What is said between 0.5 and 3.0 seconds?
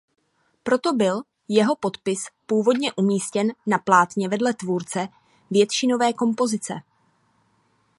Proto byl jeho podpis původně